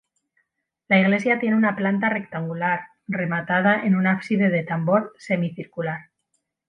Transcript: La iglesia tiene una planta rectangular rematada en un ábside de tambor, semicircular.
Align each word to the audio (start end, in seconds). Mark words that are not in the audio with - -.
La 0.87 0.99
iglesia 0.99 1.37
tiene 1.39 1.55
una 1.55 1.75
planta 1.75 2.09
rectangular 2.09 2.79
rematada 3.07 3.83
en 3.85 3.95
un 3.95 4.07
ábside 4.07 4.49
de 4.49 4.63
tambor, 4.63 5.13
semicircular. 5.19 6.09